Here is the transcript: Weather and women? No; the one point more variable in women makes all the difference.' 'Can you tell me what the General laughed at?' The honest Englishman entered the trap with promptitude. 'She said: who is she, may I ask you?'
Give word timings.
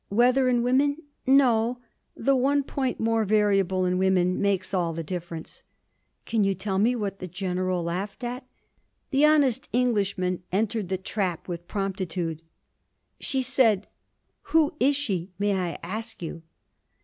Weather 0.09 0.49
and 0.49 0.63
women? 0.63 0.97
No; 1.27 1.77
the 2.17 2.35
one 2.35 2.63
point 2.63 2.99
more 2.99 3.23
variable 3.23 3.85
in 3.85 3.99
women 3.99 4.41
makes 4.41 4.73
all 4.73 4.93
the 4.93 5.03
difference.' 5.03 5.61
'Can 6.25 6.43
you 6.43 6.55
tell 6.55 6.79
me 6.79 6.95
what 6.95 7.19
the 7.19 7.27
General 7.27 7.83
laughed 7.83 8.23
at?' 8.23 8.43
The 9.11 9.25
honest 9.27 9.69
Englishman 9.71 10.41
entered 10.51 10.89
the 10.89 10.97
trap 10.97 11.47
with 11.47 11.67
promptitude. 11.67 12.41
'She 13.19 13.43
said: 13.43 13.85
who 14.49 14.73
is 14.79 14.95
she, 14.95 15.29
may 15.37 15.53
I 15.53 15.77
ask 15.83 16.19
you?' 16.23 16.41